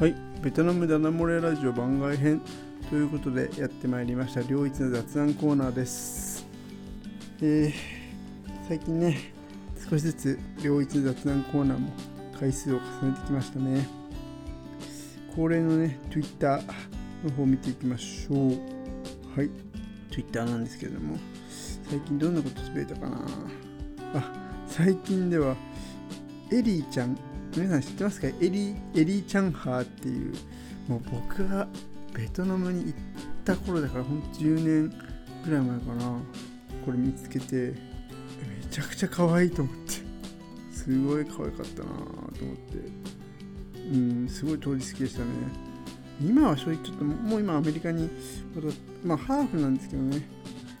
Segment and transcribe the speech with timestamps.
[0.00, 2.40] はい、ベトナムダナモレラジオ番外編
[2.88, 6.46] ということでやってまいりました両一の雑談コーナーです。
[7.42, 7.72] えー、
[8.66, 9.18] 最近ね、
[9.90, 11.90] 少しずつ両一の雑談コーナーも
[12.32, 13.86] 回数を重ねてきましたね。
[15.36, 16.62] 恒例のね、Twitter
[17.22, 18.38] の方を見ていきましょう。
[19.38, 19.50] はい、
[20.10, 21.18] Twitter なんですけれども、
[21.90, 23.18] 最近どんなことつぶやいたかな
[24.14, 24.32] あ、
[24.66, 25.54] 最近では、
[26.50, 27.18] エリーちゃん
[27.56, 28.28] 皆さん知ってますか？
[28.28, 30.34] エリーエリー・チャンハーっていう
[30.88, 31.66] もう僕が
[32.14, 32.94] ベトナムに行っ
[33.44, 34.92] た頃だからほんと10年
[35.44, 36.18] ぐらい前かな。
[36.84, 37.74] これ見つけてめ
[38.70, 39.92] ちゃくちゃ可愛いと思って。
[40.72, 43.10] すごい可愛かったなと思って。
[43.76, 45.26] うんすごい当時好きでしたね。
[46.22, 48.08] 今は正直ちょっともう今アメリカに
[49.04, 50.22] まあハーフなんですけどね。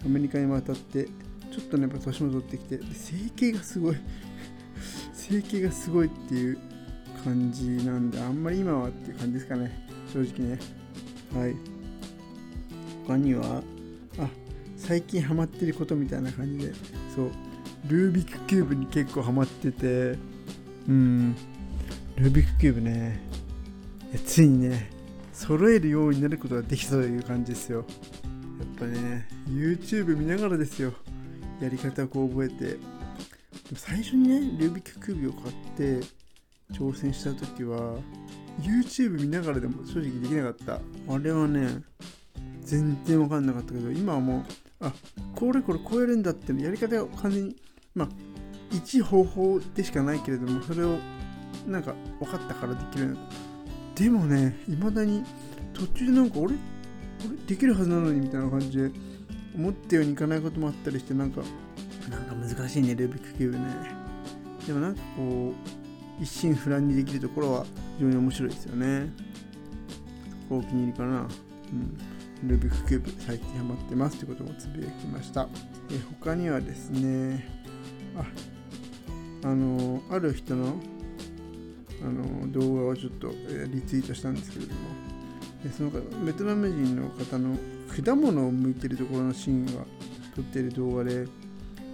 [0.04, 3.96] アメリカに渡ってちょっとねやっぱ年も取ってきてで整形がすごい
[5.30, 6.58] 整形がすごいっていう
[7.22, 9.86] 感じなんであんまり今はっていう感じですかね。
[10.12, 10.58] 正直ね。
[11.32, 11.54] はい。
[13.06, 13.62] 他には
[14.18, 14.28] あ
[14.76, 16.74] 最近ハマってることみたいな感じで。
[17.14, 17.30] そう。
[17.86, 20.18] ルービックキューブに結構ハマってて。
[20.88, 21.36] うん。
[22.16, 23.20] ルービックキューブね。
[24.26, 24.90] ついにね
[25.32, 27.78] 揃えるようになることができたという感じですよ。
[27.78, 27.86] やっ
[28.80, 30.92] ぱね YouTube 見ながらですよ。
[31.60, 32.99] やり方をこう覚えて。
[33.74, 36.06] 最初にねルービックキューブを買って
[36.72, 37.96] 挑戦した時は
[38.60, 40.74] YouTube 見ながらでも正直できなかった。
[41.12, 41.82] あれはね
[42.62, 44.44] 全然分かんなかったけど今はもう
[44.80, 44.92] あ
[45.34, 47.56] これこれこうやるんだってやり方が完全に
[47.94, 48.08] まあ
[48.70, 50.98] 一方法でしかないけれどもそれを
[51.66, 53.16] なんか分かったからできる
[53.94, 55.24] でもね未だに
[55.74, 56.54] 途中でなんか俺
[57.26, 58.90] 俺できるはずなのにみたいな感じで
[59.54, 61.42] 思ったようにいかないこともあったりしてなんか
[62.10, 63.64] なんか難しいねルービックキューブね。
[64.66, 65.54] でもなんかこ
[66.18, 67.64] う一心不乱にできるところは
[67.96, 69.10] 非常に面白いですよね。
[70.48, 71.20] ここお気に入りかな。
[71.20, 72.48] うん。
[72.48, 75.48] ルービックキューブ最近ハマってますということもつぶやきました。
[75.90, 77.46] え他にはですね
[78.16, 78.24] あ
[79.46, 80.74] あのある人の
[82.02, 85.10] あの動画をちょっと、リツイートしたんですけれども。
[85.76, 85.90] その
[86.24, 87.58] ベトナム人の方の
[88.04, 89.84] 果物を剥いてるところのシーンが
[90.34, 91.26] 撮ってる動画で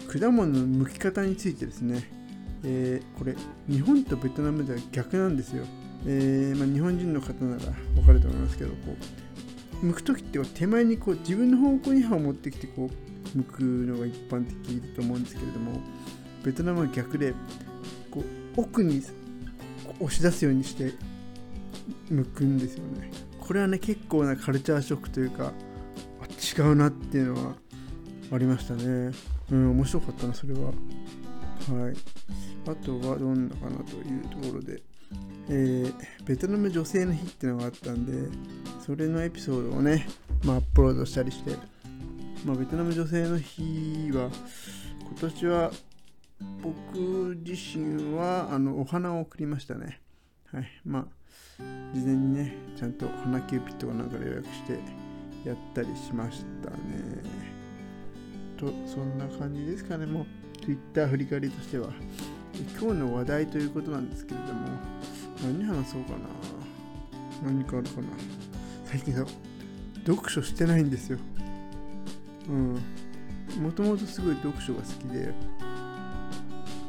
[0.06, 2.10] 果物の剥き方についてですね、
[2.64, 3.34] えーこれ
[3.68, 5.64] 日本とベトナムでは逆なんですよ、
[6.06, 8.76] えーまあ、日本人の方なら分かると思いますけどこ
[9.82, 12.90] う剥く時って手前にこう自分の方向に刃を持ってきてこ
[13.34, 15.80] う剥くのが一般的だと思うんですけれども
[16.44, 17.34] ベトナムは逆で
[18.10, 19.02] こう奥に
[20.00, 20.92] 押し出すようにして
[22.10, 23.10] 剥くんですよね。
[23.40, 25.52] これはね結構なカルチャーショックというか
[26.58, 27.54] 違うなっていうのは
[28.32, 29.12] ありましたね。
[29.50, 30.60] うん面白かったなそれは。
[30.60, 30.74] はい。
[32.68, 34.82] あとはどんなかなというところで。
[35.48, 38.28] えーベトナム女性の日ってのがあったんで
[38.84, 40.08] それのエピソードをね、
[40.42, 41.52] まあ、アップロードしたりして、
[42.44, 44.28] まあ、ベトナム女性の日は
[45.02, 45.70] 今年は
[46.60, 50.00] 僕自身はあのお花を送りましたね。
[50.52, 50.66] はい。
[50.84, 51.04] まあ
[51.94, 54.72] 事前にねちゃんと花キューピットかなんかで予約して
[55.44, 57.55] やったりしましたね。
[58.56, 60.06] とそんな感じですかね。
[60.06, 60.26] もう
[60.64, 61.90] Twitter 振り返りとしては。
[62.80, 64.68] 今日の話題ということなんですけれども。
[65.42, 66.18] 何話そうかな。
[67.44, 68.08] 何かあるかな。
[68.86, 69.24] 最近さ
[70.06, 71.18] 読書してないんですよ。
[72.48, 72.78] うん。
[73.62, 75.32] もともとすごい読書が好きで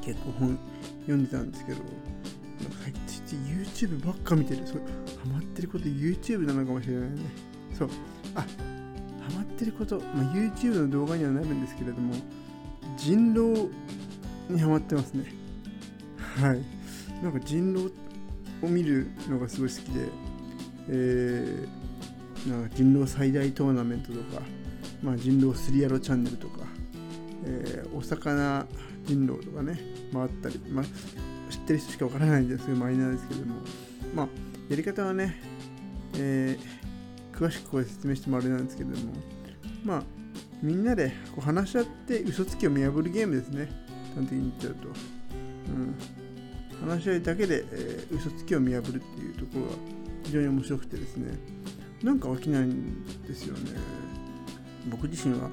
[0.01, 0.59] 結構本
[1.01, 1.79] 読んでたんですけど。
[1.79, 2.93] なんか最
[3.27, 4.65] 近 YouTube ばっか見てる。
[4.65, 4.85] そうハ
[5.33, 7.17] マってること YouTube なのかもしれないね。
[7.77, 7.89] そう。
[8.35, 8.45] あ
[9.57, 12.13] ってること、まあ、YouTube の動画にはなるんですけれども
[12.95, 13.69] 人狼
[14.49, 15.25] にハマってますね。
[16.17, 16.63] はい。
[17.21, 17.91] なんか人狼
[18.61, 20.07] を見るのがすごい好きで、
[20.89, 24.41] えー、なんか人狼最大トーナメントとか、
[25.03, 26.59] まあ、人狼スリアロチャンネルとか、
[27.45, 28.65] えーお魚
[29.05, 29.79] 人狼とかね、
[30.11, 30.85] まあ、あったり、まあ、
[31.51, 33.55] 知ってる人しかわからないんですけどマイナーですけども、
[34.13, 34.27] まあ、
[34.69, 35.35] やり方はね、
[36.15, 36.77] えー
[37.37, 39.13] 詳しくここで説明してもあれなんですけども、
[39.83, 40.03] まあ、
[40.61, 43.69] みんなでこう話し合って嘘つきを見破るゲームですね。
[44.15, 44.87] 端的に言っちゃうと。
[44.89, 46.89] うん。
[46.89, 49.71] 話し合いだけで、えー嘘つきを見破るっていうところが
[50.23, 51.37] 非常に面白くてですね。
[52.03, 53.71] なんか飽きないんですよね。
[54.89, 55.49] 僕自身は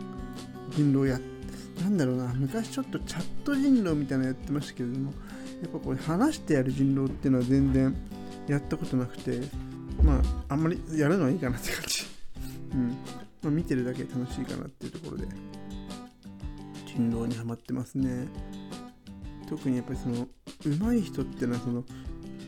[0.70, 1.18] 人狼や、
[1.80, 5.12] なんだろうな、昔ちょっとチャット人狼みたいなのやってましたけれども、
[5.62, 7.96] やっぱこれ話してやる人狼っていうのは全然
[8.46, 9.40] やったことなくて、
[10.02, 12.04] まあ、あんまりやるのはいいかなって感じ。
[12.74, 12.96] うん。
[13.44, 15.26] まあ、見てるだけ楽しいかなっていうところで、
[16.86, 18.26] 人狼にはまってますね。
[19.48, 20.26] 特にやっぱりその、
[20.64, 21.84] 上手い人ってのはその、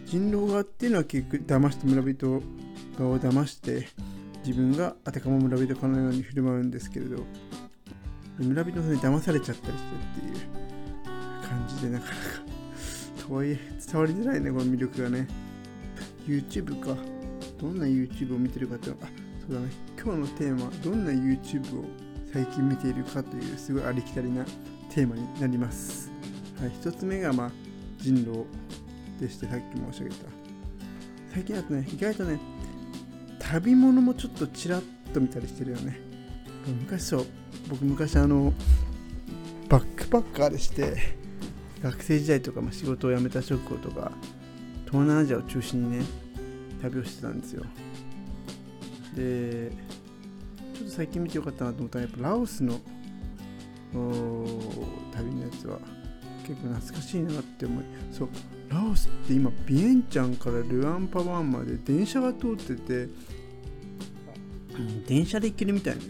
[0.07, 2.43] 人狼側っていうのは結局騙して村人
[2.99, 3.89] 側を騙して
[4.45, 7.25] 自分があたかも村人かのように振る舞うんですけれど
[8.39, 10.47] 村人さんに騙されちゃったりしてっていう
[11.43, 12.17] 感じでなかなか
[13.27, 15.27] とはいえ伝わりづらいねこの魅力がね。
[16.27, 16.97] YouTube か。
[17.61, 18.95] どんな YouTube を見てるかってあ
[19.47, 19.71] そうだね。
[20.07, 21.85] 今日のテーマはどんな YouTube を
[22.33, 24.45] 最近見ているかというすごいありきたりな
[24.89, 26.13] テーマになります。
[26.61, 27.51] はい一つ目がまあ
[27.99, 28.45] 人狼
[29.19, 30.27] でしてさっき申し上げた。
[31.35, 32.39] 最近だとね意外とね
[33.41, 34.83] 旅物もちょっとちらっ
[35.13, 35.99] と見たりしてるよね。
[36.83, 37.27] 昔そう
[37.69, 38.53] 僕昔あの
[39.69, 41.17] バックパッカーでして
[41.83, 44.13] 学生時代とか、まあ、仕事を辞めた直後とか
[44.85, 46.05] 東南アジアを中心にね
[46.81, 47.65] 旅をしてたんですよ。
[49.17, 49.73] で
[50.77, 52.81] ちょっと最近見てよかったなと思ったらやっぱラオスの
[55.13, 55.79] 旅のやつは。
[56.47, 58.29] 結構懐かしいなって思いそう
[58.69, 63.09] ラオスって今ビエンチャンからルアンパワンまで電車が通ってて、
[64.77, 66.03] うん、電車で行けるみたいね。
[66.05, 66.07] い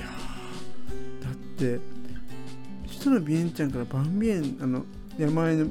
[0.00, 0.06] や
[1.22, 1.80] だって
[2.86, 4.86] 首都のビエンチャンからバンビエンあの
[5.18, 5.66] 山あいの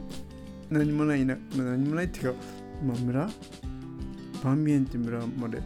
[0.69, 2.39] 何もないな、まあ、何もないっていうか、
[2.85, 3.27] まあ、村？
[4.43, 5.59] バンビエンって村まで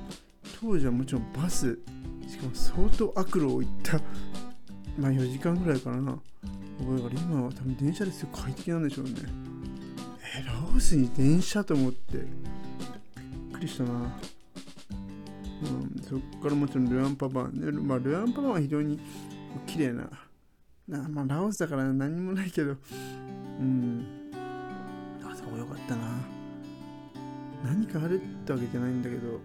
[0.63, 1.77] 当時はもちろんバス
[2.25, 3.99] しかも相当悪路を行った
[4.97, 6.17] まあ4時間ぐらいかな。
[6.79, 8.29] 覚えが今は多分電車ですよ。
[8.31, 9.11] 快適なんでしょうね。
[10.39, 12.17] えラオスに電車と思って。
[12.17, 12.25] びっ
[13.53, 13.91] くりしたな。
[13.91, 13.95] う
[15.65, 18.99] んそっからもちろんルアンパバン、ね、まあルアンパバンは非常に
[19.65, 20.09] 綺麗な。
[20.87, 22.75] なまあラオスだから何もないけど。
[23.59, 24.05] うん。
[25.23, 26.21] あそこよかったな。
[27.63, 29.39] 何かあるってわけじゃないんだけど。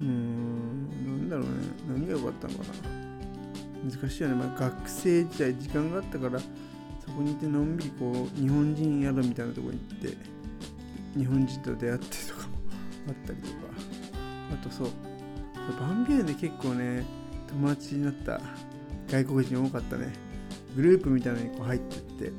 [0.00, 1.50] うーんなんだろうね。
[1.88, 3.90] 何が良かったのかな。
[3.90, 6.46] 難しいよね、まあ、学生時代時間があったからそ
[7.16, 10.16] こにいてのんびりこう日本人宿みたいなとこに行って
[11.16, 12.54] 日本人と出会ってとかも
[13.08, 13.56] あったりとか。
[14.52, 14.88] あとそう
[15.80, 17.04] バンビエンで結構ね
[17.48, 18.40] 友達になった
[19.08, 20.12] 外国人多かったね。
[20.76, 22.32] グループみたいなのにこう入ってって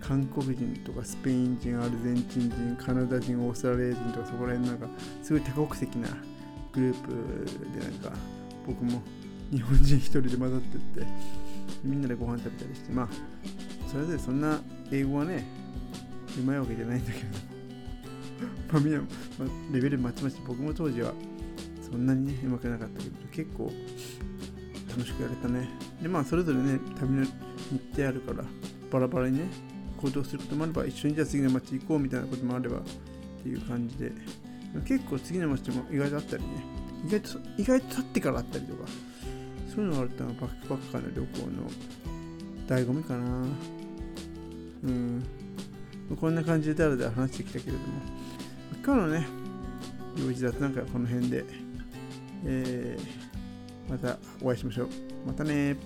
[0.00, 4.88] 韓国人とかスペイン人アルゼンチン人カナダ人オーストラリア人とかそこら辺なんか
[5.22, 6.08] すごい多国籍な
[6.74, 7.10] グループ
[7.78, 8.12] でなんか
[8.66, 9.02] 僕も
[9.50, 11.06] 日本人一人で混ざってって
[11.82, 13.08] みんなでご飯食べたりしてまあ
[13.90, 14.60] それでそんな
[14.90, 15.46] 英語はね
[16.38, 17.26] うまいわけじゃないんだけど
[18.72, 19.06] まあみんな、ま、
[19.72, 21.12] レベルまちまち僕も当時は
[21.82, 23.70] そんなにねうまくなかったけど結構
[24.88, 25.68] 楽しくやれたね。
[26.02, 27.30] でまあそれぞれね旅の日
[27.94, 28.44] 程あるから
[28.90, 29.46] バラバラにね
[30.00, 32.82] 行動することもあれば一緒にじゃあ次の街行こうみたいなこともあればっ
[33.42, 34.12] ていう感じで
[34.82, 36.48] 結構次の街も意外とあったりね。
[37.06, 38.88] 意外と意外と経ってからあったりとか。
[39.74, 41.68] そういうのがあるってのはバックパッカーの旅行の
[42.68, 43.26] 醍醐味かな。
[44.84, 45.24] うん。
[46.20, 47.84] こんな感じでだらだら話してきたけれども。
[48.84, 49.26] 今日のね
[50.16, 51.44] 用事だとなんかこの辺で、
[52.44, 54.88] えー、またお会いしましょう。
[55.26, 55.76] またね